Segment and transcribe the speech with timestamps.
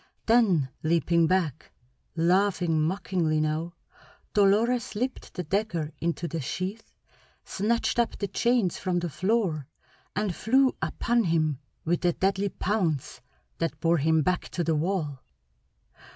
[0.25, 1.71] Then leaping back,
[2.15, 3.75] laughing mockingly now,
[4.33, 6.91] Dolores slipped the dagger into the sheath,
[7.45, 9.67] snatched up the chains from the floor,
[10.15, 13.21] and flew upon him with a deadly pounce
[13.59, 15.21] that bore him back to the wall.